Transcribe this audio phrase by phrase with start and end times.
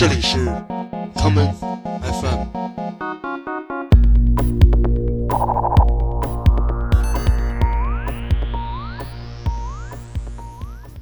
[0.00, 0.38] 这里是
[1.14, 1.52] common
[2.00, 2.46] FM。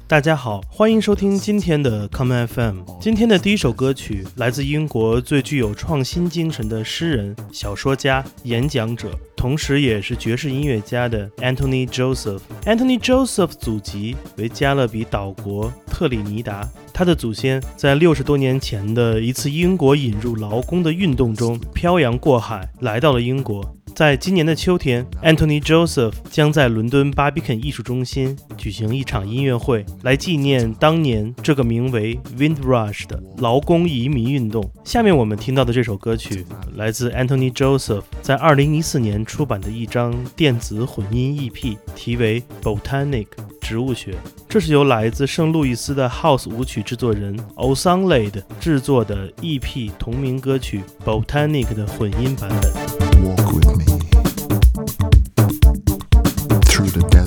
[0.05, 2.81] 大家好，欢迎收听今天的 Common FM。
[2.99, 12.41] 今天的第一首歌曲来自英国最具有创新精神的诗人、小说家、演讲者，同时也是爵士音乐家的 Anthony Joseph。
[12.65, 16.67] Anthony Joseph 祖籍为加勒比岛国特立尼达，
[16.99, 23.63] 他的祖先在六十多年前的一次英国引入劳工的运动中漂洋过海来到了英国。
[23.95, 34.69] 在今年的秋天，Anthony Joseph 将在伦敦 Barbican 艺术中心举行一场音乐会，来纪念当年这个名为 Windrush 的劳工移民运动。
[34.85, 43.27] 下面我们听到的这首歌曲，来自 Anthony Joseph 在2014年出版的一张电子混音 EP，题为 Botanic
[43.61, 44.15] 植物学。
[44.47, 52.71] 这是由来自圣路易斯的 House 舞曲制作人 Osanlade 制作的 EP 同名歌曲 Botanic 的混音版本。
[53.19, 53.88] Walk with me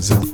[0.02, 0.31] through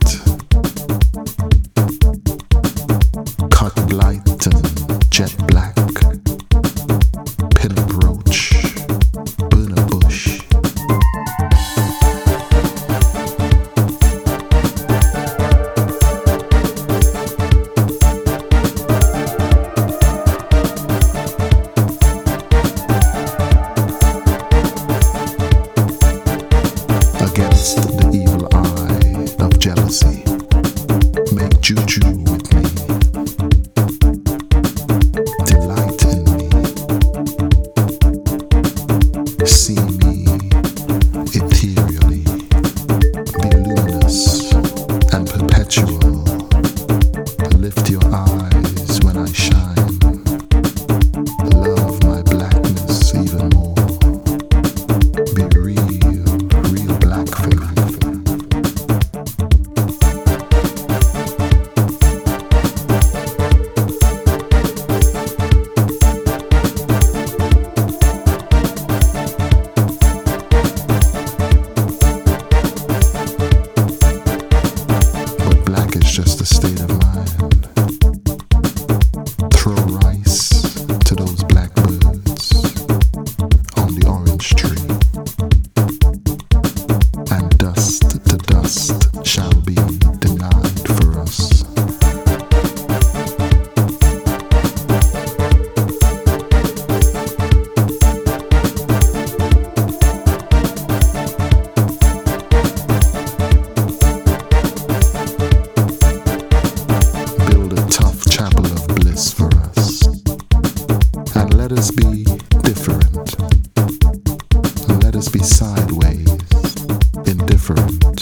[117.50, 118.17] indifferent,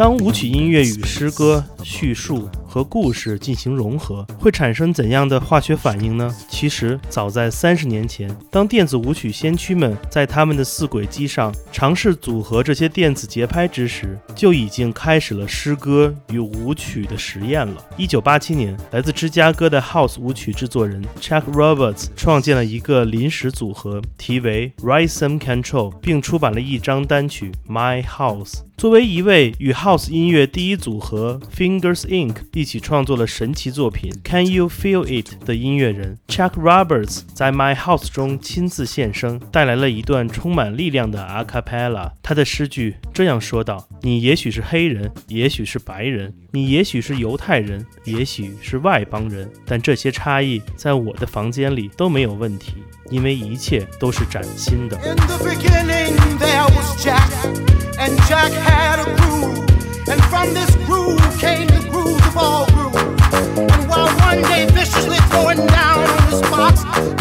[0.00, 6.32] 当舞曲音乐与诗歌、叙述和故事进行融合，会产生怎样的化学反应呢？
[6.48, 17.84] 其实，早在三十年前，当电子舞曲先驱们在他们的四轨机上尝试组合这些电子节拍之时，就已经开始了诗歌与舞曲的实验了。
[17.96, 28.52] 一九八七年，来自芝加哥的 House 舞曲制作人 Chuck Roberts 创建了一个临时组合，题为 Rhythm Control，并出版了一张单曲《My House》。
[28.76, 32.36] 作为一位与 House 音乐第一组合 Fingers Inc.
[32.60, 36.18] 一起创作了神奇作品 can you feel it 的音乐人。
[36.28, 52.74] Chuck roberts 在 my house 中亲自献声带来了一段充满力量的 a cappella 他的诗句这样说道你也许是黑人也许是白人你也许是犹太人也许是外邦人但这些差异在我的房间里都没有问题
[53.08, 55.00] 因为一切都是崭新的。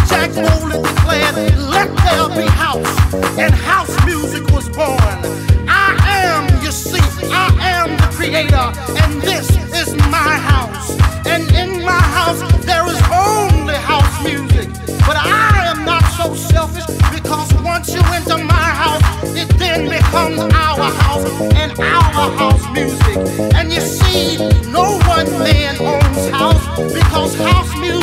[0.10, 1.36] Jack boldly declared,
[1.70, 3.14] Let there be house.
[3.38, 4.98] And house music was born.
[5.70, 5.96] I
[6.26, 7.00] am, you see,
[7.32, 7.48] I
[7.78, 8.74] am the creator,
[9.04, 9.48] and this
[9.80, 10.98] is my house.
[11.28, 14.70] And in my house, there is only house music.
[15.06, 19.04] But I am not so selfish because once you enter my house,
[19.36, 23.18] it then becomes our house and our house music.
[23.54, 24.38] And you see,
[24.72, 27.99] no one man owns house because house music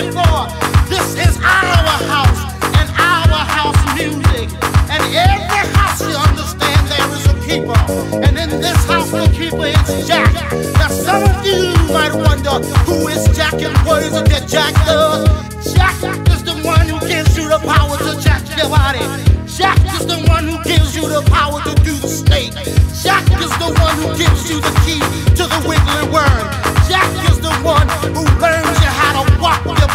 [0.00, 2.40] this is our house
[2.80, 4.48] and our house music.
[4.88, 7.76] And every house you understand there is a keeper.
[8.24, 10.32] And in this house the keeper is Jack.
[10.80, 14.72] Now some of you might wonder who is Jack and what is it that Jack
[14.86, 15.28] does?
[15.74, 15.94] Jack
[16.30, 19.04] is the one who gives you the power to jack your body.
[19.46, 22.54] Jack is the one who gives you the power to do the snake.
[23.04, 25.00] Jack is the one who gives you the key
[25.36, 26.70] to the wiggly worm.
[26.88, 27.86] Jack is the one
[28.16, 28.24] who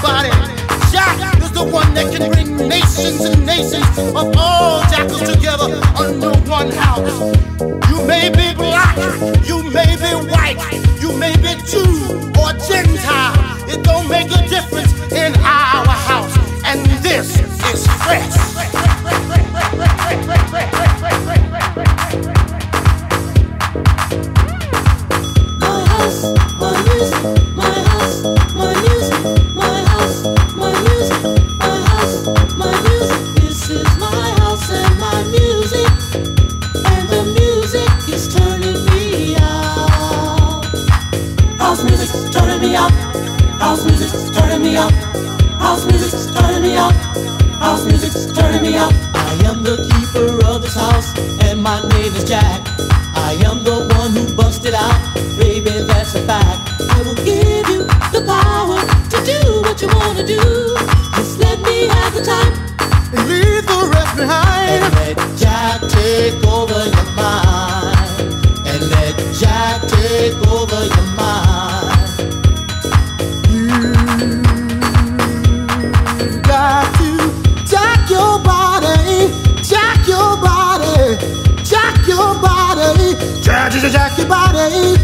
[0.05, 0.55] walk your body.
[0.91, 6.31] Jack is the one that can bring nations and nations of all jackals together under
[6.49, 7.19] one house.
[7.89, 8.97] You may be black,
[9.45, 10.61] you may be white,
[11.01, 13.35] you may be Jew or Gentile.
[13.67, 16.35] It don't make a difference in our house.
[16.65, 17.39] And this
[17.73, 18.54] is fresh.
[42.55, 42.91] Turning me out.
[43.59, 44.91] House music's turning me up.
[45.59, 46.93] House music's turning me up.
[47.59, 48.93] House music's turning me up.
[49.13, 52.61] I am the keeper of this house, and my name is Jack.
[53.15, 54.95] I am the one who busted out,
[55.37, 56.71] baby, that's a fact.
[56.79, 57.83] I will give you
[58.15, 58.79] the power
[59.11, 60.39] to do what you wanna do.
[61.15, 62.53] Just let me have the time.
[63.11, 64.83] And leave the rest behind.
[64.83, 68.07] And let Jack take over your mind.
[68.65, 71.44] And let Jack take over your mind.
[83.69, 84.17] Jack, jack, jack.
[84.17, 84.95] Your body,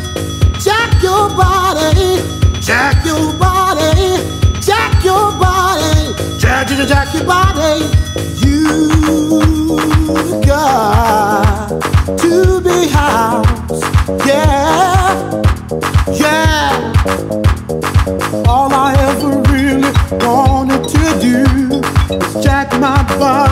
[0.59, 2.21] jack your body,
[2.61, 4.17] jack your body,
[4.61, 7.13] jack your body, jack, jack, jack.
[7.13, 7.85] Your body.
[8.45, 8.67] You
[10.45, 11.69] got
[12.17, 13.81] to be house,
[14.27, 15.41] yeah,
[16.11, 16.93] yeah.
[18.47, 19.91] All I ever really
[20.23, 21.37] wanted to do
[22.15, 23.50] is jack my body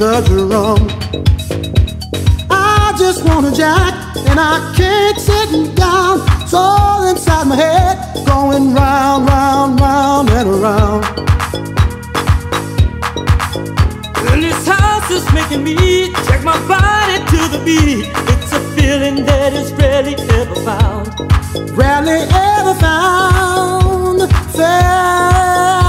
[0.00, 0.88] The drum.
[2.50, 3.92] I just wanna jack
[4.30, 6.20] and I can't sit down.
[6.40, 11.04] It's all inside my head, going round, round, round and around.
[14.30, 18.08] And this house is making me check my body to the beat.
[18.32, 21.08] It's a feeling that is rarely ever found.
[21.76, 24.32] rarely ever found.
[24.56, 25.79] Found.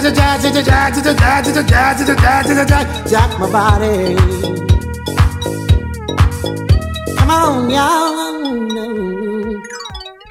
[0.00, 0.14] Body.
[0.14, 3.46] Jack, jack, jack, jack, jack, jack, jack, jack, jack, jack, jack, jack, jack, jack my
[3.50, 4.16] body.
[7.16, 8.16] Come on, y'all.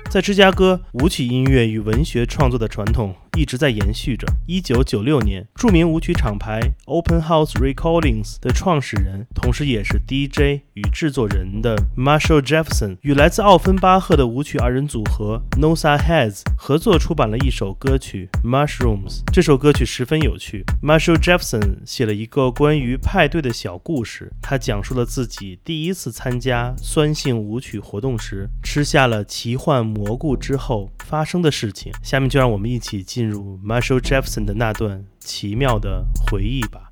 [0.10, 4.26] 在芝加哥，舞曲音乐与文学创作的传统一直在延续着。
[4.48, 19.22] 一九九六年，著名舞曲厂牌 Open House Recordings 的创始人，同时也是 DJ 与制作人的 Marshall Jefferson，与来自奥芬巴赫的舞曲二人组合 Nosa Heads 合作出版了一首歌曲 Mushrooms。
[19.32, 20.64] 这首歌曲十分有趣。
[20.82, 31.92] Marshall Jefferson 写了一个关于派对的小故事，他讲述了自己第一次参加酸性舞曲活动时，吃下了奇幻蘑菇之后发生的事情。
[32.02, 36.85] 下面就让我们一起进进入 Marshall Jefferson 的那段奇妙的回忆吧。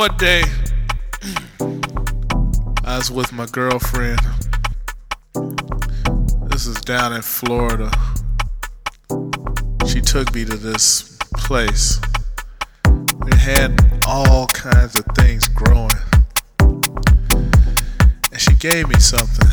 [0.00, 0.42] One day,
[2.86, 4.18] I was with my girlfriend.
[6.48, 7.90] This is down in Florida.
[9.86, 12.00] She took me to this place.
[12.86, 15.90] It had all kinds of things growing.
[18.32, 19.50] And she gave me something.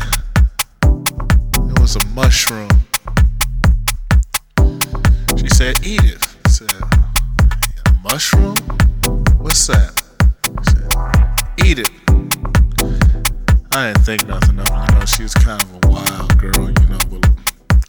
[0.82, 2.70] It was a mushroom.
[5.36, 6.26] She said, Eat it.
[6.46, 6.72] I said,
[8.02, 8.56] mushroom?
[9.42, 9.97] What's that?
[11.64, 11.90] Eat it.
[13.72, 14.72] I didn't think nothing of it.
[14.72, 17.28] You know, she was kind of a wild girl, you know, but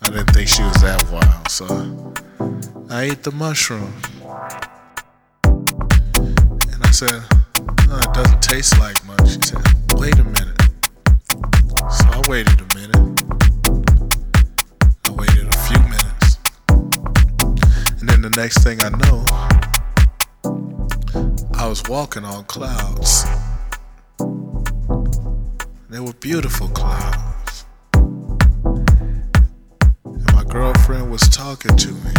[0.01, 1.49] I didn't think she was that wild.
[1.49, 1.65] So
[2.89, 3.93] I ate the mushroom.
[5.43, 7.23] And I said,
[7.87, 9.29] no, it doesn't taste like much.
[9.29, 9.61] She said,
[9.93, 10.61] wait a minute.
[11.91, 13.23] So I waited a minute.
[15.05, 16.37] I waited a few minutes.
[17.99, 19.25] And then the next thing I know,
[21.57, 23.25] I was walking on clouds.
[25.91, 27.65] They were beautiful clouds.
[27.95, 28.23] And
[30.35, 32.11] my girlfriend was talking to me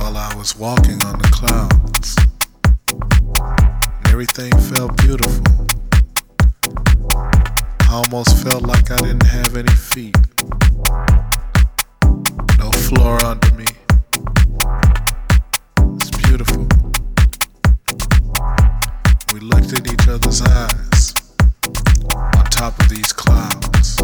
[0.00, 2.16] while I was walking on the clouds.
[3.70, 5.44] And everything felt beautiful.
[7.82, 10.16] I almost felt like I didn't have any feet.
[12.58, 13.66] No floor under me.
[15.98, 16.66] It's beautiful.
[19.32, 20.91] We looked at each other's eyes
[22.62, 23.98] top of these clouds.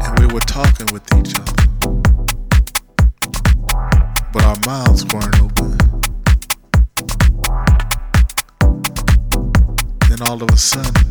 [0.00, 1.66] And we were talking with each other.
[4.32, 5.76] But our mouths weren't open.
[10.08, 11.06] Then all of a sudden,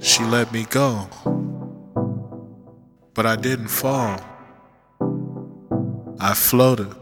[0.00, 1.08] she let me go.
[3.14, 4.20] But I didn't fall.
[6.18, 6.92] I floated.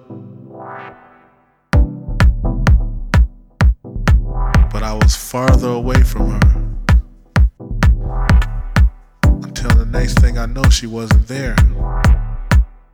[5.29, 6.41] Farther away from her.
[9.25, 11.55] Until the next thing I know, she wasn't there.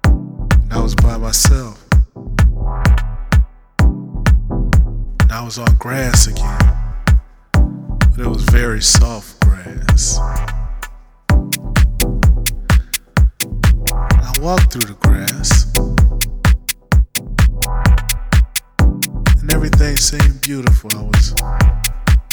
[0.05, 1.87] And I was by myself.
[5.21, 6.59] And I was on grass again.
[7.53, 10.19] But it was very soft grass.
[14.01, 15.73] I walked through the grass.
[19.41, 20.91] And everything seemed beautiful.
[20.97, 21.33] I was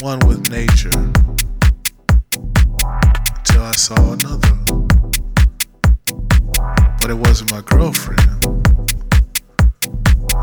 [0.01, 0.89] one with nature.
[3.37, 4.57] Until I saw another.
[6.99, 8.19] But it wasn't my girlfriend.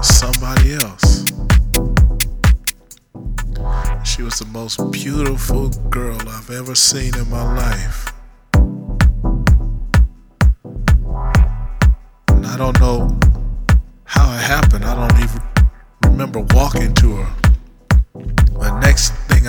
[0.00, 1.24] Somebody else.
[4.04, 8.12] She was the most beautiful girl I've ever seen in my life.
[12.28, 13.18] And I don't know
[14.04, 14.84] how it happened.
[14.84, 15.42] I don't even
[16.04, 17.37] remember walking to her.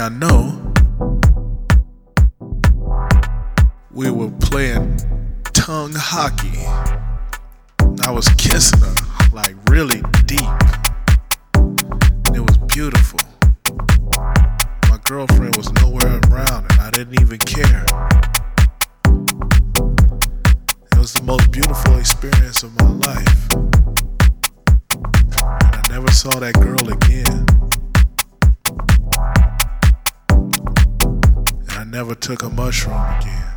[0.09, 0.73] I know,
[3.91, 4.97] we were playing
[5.53, 6.65] tongue hockey.
[8.01, 8.95] I was kissing her
[9.31, 10.49] like really deep.
[12.33, 13.19] It was beautiful.
[14.89, 17.85] My girlfriend was nowhere around and I didn't even care.
[20.91, 23.53] It was the most beautiful experience of my life.
[25.53, 27.68] And I never saw that girl again.
[31.99, 33.48] Never took a mushroom again.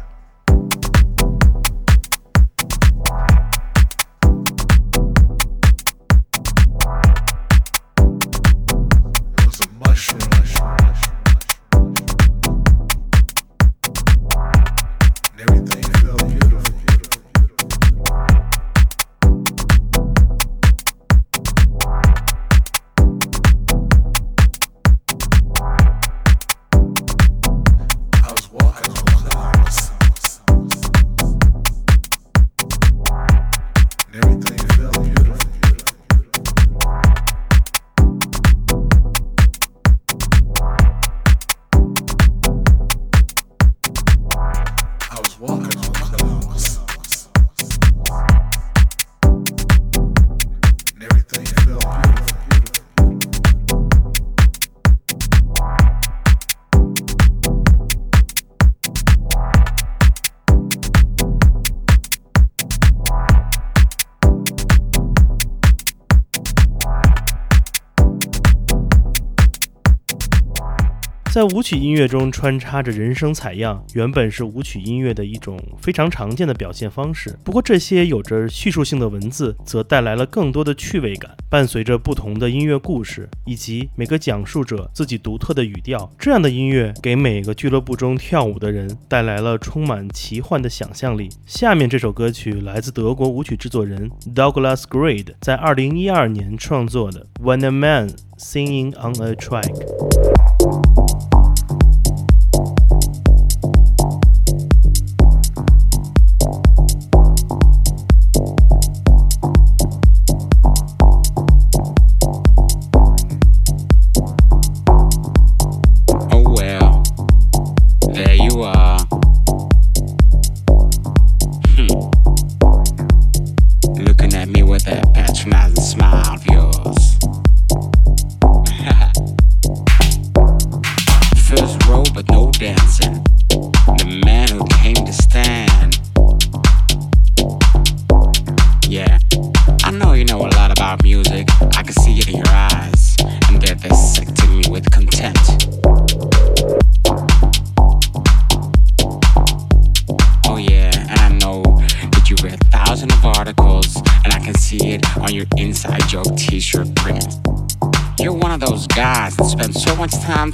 [71.33, 77.35] 在舞曲音乐中穿插着人声采样，原本是舞曲音乐的一种非常常见的表现方式。
[77.43, 86.13] 不过，这些有着叙述性的文字则带来了更多的趣味感，伴随着不同的音乐故事以及每个讲述者自己独特的语调。
[86.19, 91.31] 这样的音乐给每个俱乐部中跳舞的人带来了充满奇幻的想象力。
[91.47, 99.63] 下面这首歌曲来自德国舞曲制作人 Douglas Grade 在2012年创作的《When a Man Singing on a Track》。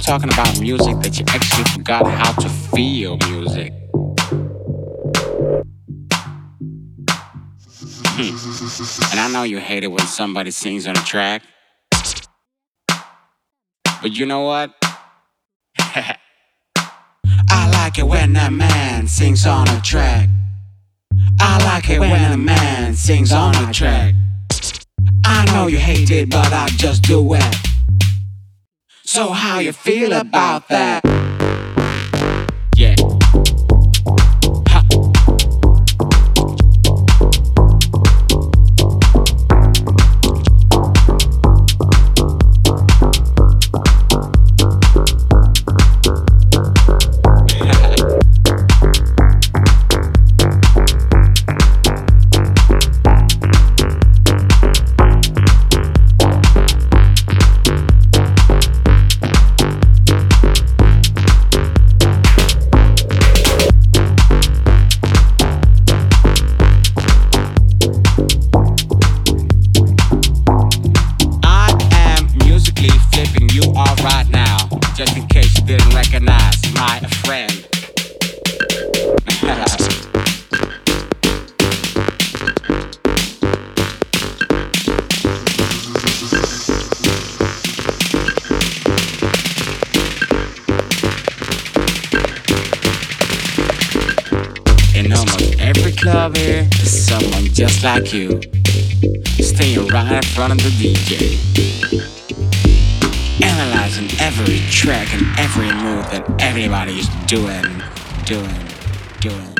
[0.09, 3.71] Talking about music that you actually forgot how to feel music.
[8.17, 9.11] Hmm.
[9.11, 11.43] And I know you hate it when somebody sings on a track.
[14.01, 14.73] But you know what?
[15.77, 16.17] I
[17.73, 20.27] like it when a man sings on a track.
[21.39, 24.15] I like it when a man sings on a track.
[25.23, 27.68] I know you hate it, but I just do it.
[29.09, 31.18] So how you feel about that?
[97.59, 98.41] Just like you.
[99.43, 101.35] Staying right in front of the DJ.
[103.43, 107.65] Analyzing every track and every move that everybody's doing,
[108.25, 108.65] doing,
[109.19, 109.58] doing.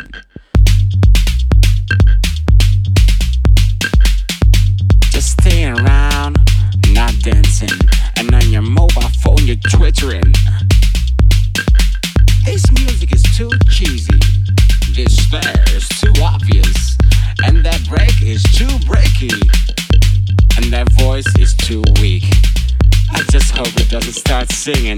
[24.74, 24.98] Singing.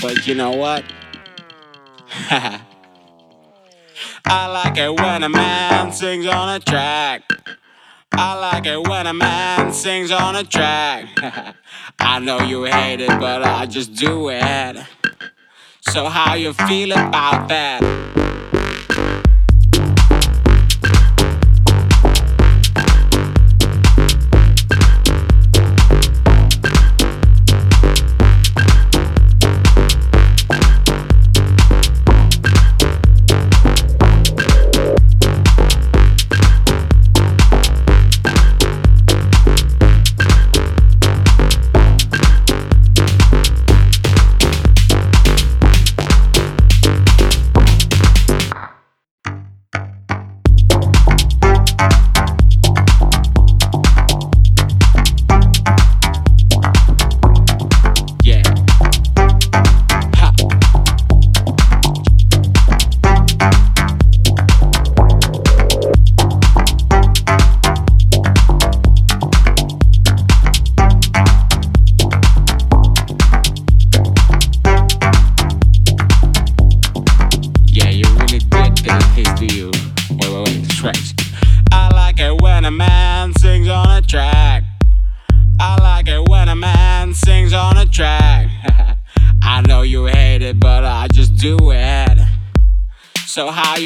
[0.00, 0.84] But you know what?
[4.24, 7.22] I like it when a man sings on a track.
[8.12, 11.06] I like it when a man sings on a track.
[11.98, 14.76] I know you hate it, but I just do it.
[15.80, 18.27] So how you feel about that?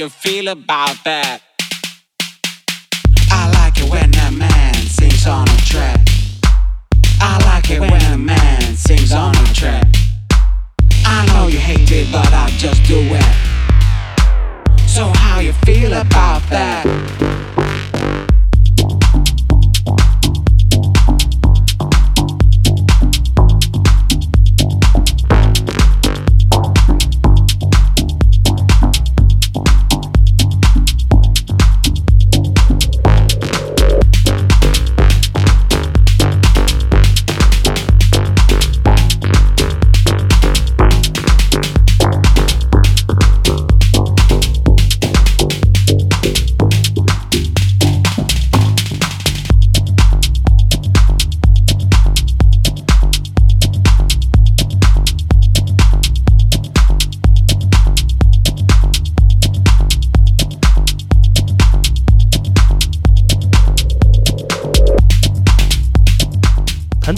[0.02, 1.42] You feel about that?
[3.30, 6.00] I like it when a man sings on a track.
[7.20, 9.86] I like it when a man sings on a track.
[11.06, 14.80] I know you hate it, but I just do it.
[14.88, 17.51] So how you feel about that?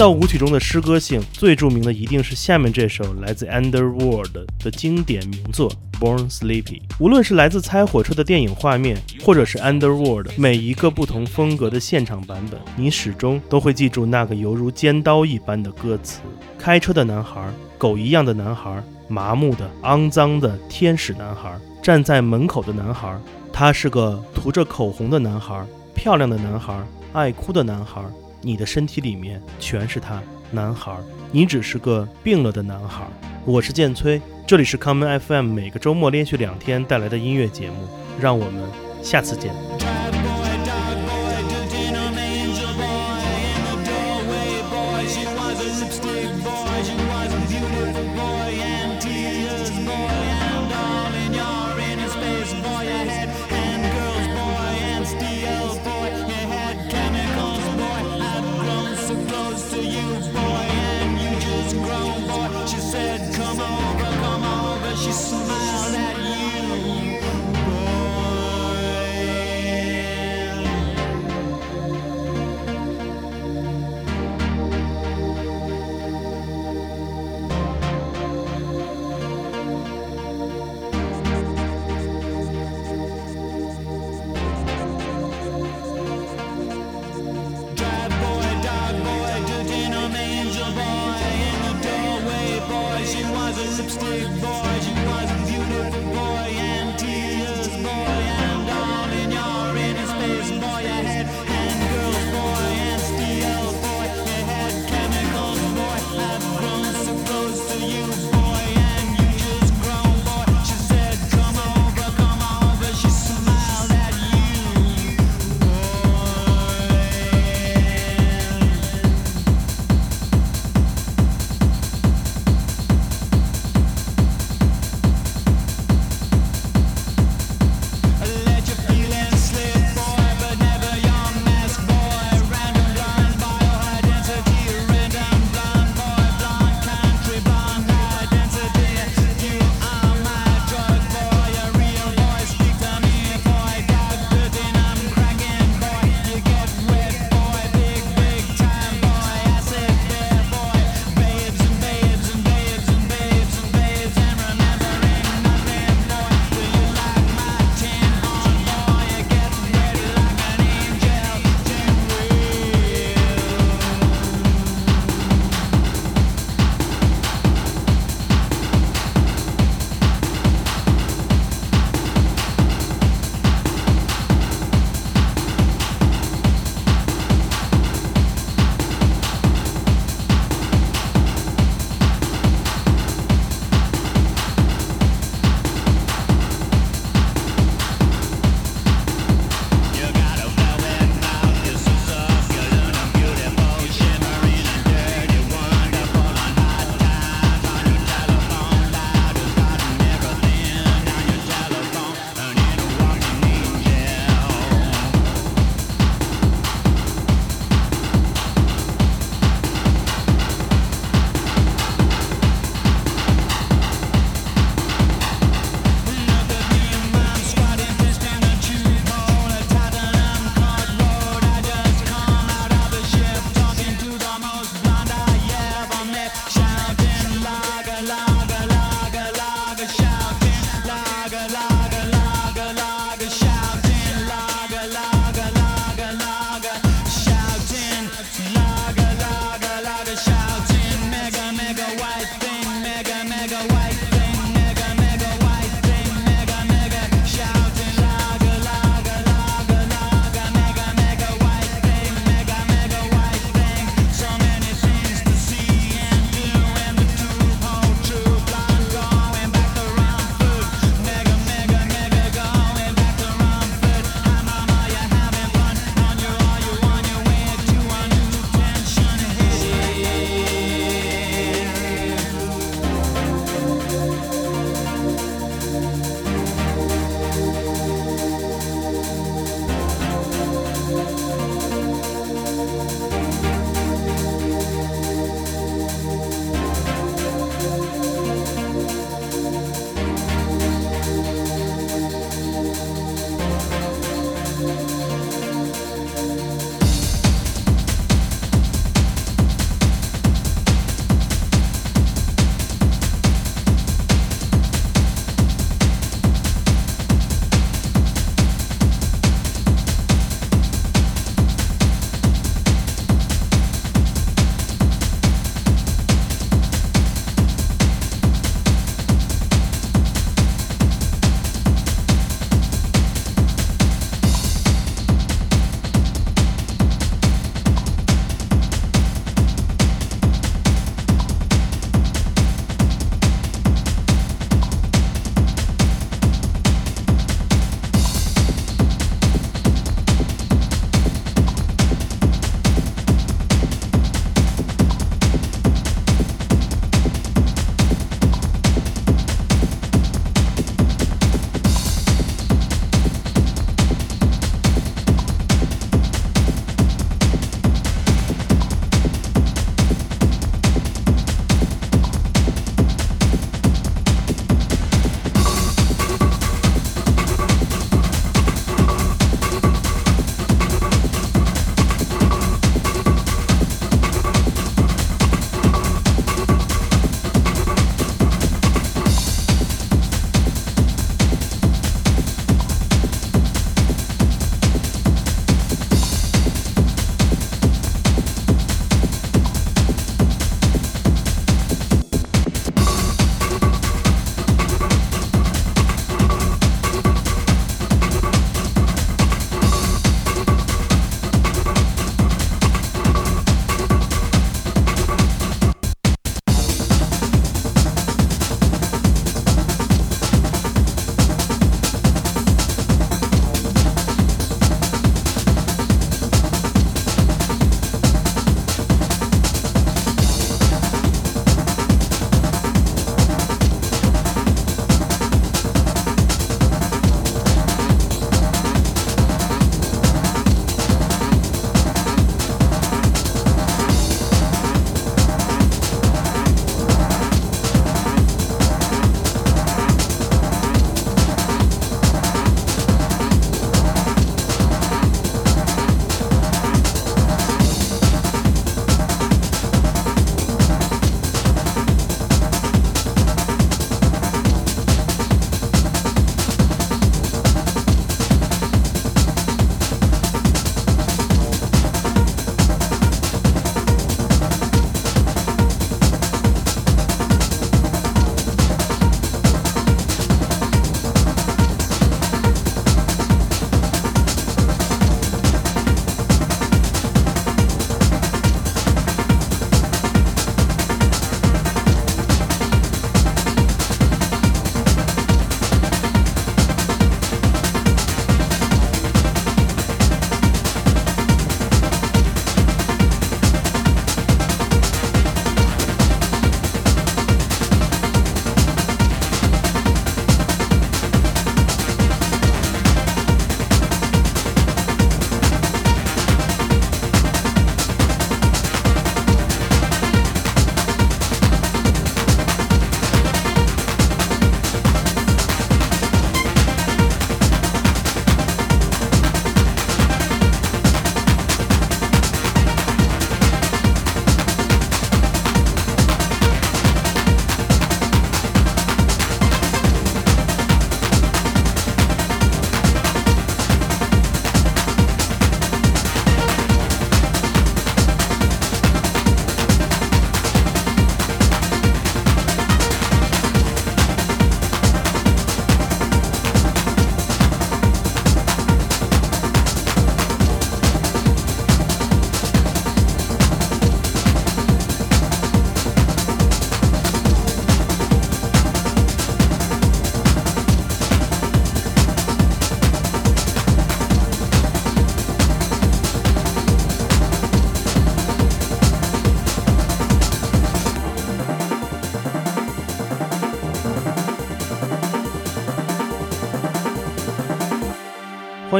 [0.04, 6.62] 到舞曲中的诗歌性，最著名的一定是下面这首来自 Underworld 的经典名作《Born Sleepy》。
[7.00, 16.20] 无论是来自猜火车的电影画面，或者是 Underworld 每一个不同风格的现场版本，你始终都会记住那个犹如尖刀一般的歌词：
[16.58, 17.42] 开车的男孩，
[17.78, 23.18] 狗一样的男孩，麻木的、肮脏的天使男孩，站在门口的男孩，
[23.50, 25.64] 他是个涂着口红的男孩，
[25.94, 26.78] 漂亮的男孩，
[27.14, 28.02] 爱哭的男孩。
[28.44, 30.94] 你的身体里面全是他，男孩，
[31.32, 33.06] 你只是个病了的男孩。
[33.46, 37.88] 我是剑崔，这里是 Common FM，每个周末连续两天带来的音乐节目，
[38.20, 38.62] 让我们
[39.02, 40.23] 下次见。